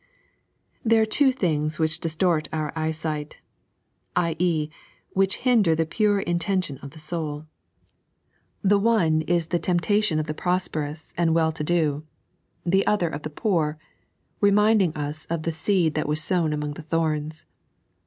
THERE 0.83 1.03
are 1.03 1.05
two 1.05 1.31
things 1.31 1.77
which 1.77 1.99
distort 1.99 2.49
our 2.51 2.73
eyesight— 2.75 3.37
i.e., 4.15 4.71
which 5.11 5.37
hinder 5.37 5.75
the 5.75 5.85
pure 5.85 6.19
intention 6.21 6.79
of 6.79 6.89
the 6.89 6.97
soul: 6.97 7.45
the 8.63 8.79
one 8.79 9.21
is 9.21 9.49
the 9.49 9.59
temptation 9.59 10.17
of 10.19 10.25
the 10.25 10.33
prosperous 10.33 11.13
and 11.17 11.35
well 11.35 11.51
to 11.51 11.63
do; 11.63 12.03
the 12.65 12.87
other 12.87 13.09
of 13.09 13.21
the 13.21 13.29
poor, 13.29 13.77
reminding 14.39 14.91
ns 14.99 15.25
of 15.25 15.43
the 15.43 15.51
seed 15.51 15.93
that 15.93 16.07
was 16.09 16.19
sown 16.23 16.51
among 16.51 16.73
the 16.73 16.81
thorns. 16.81 17.45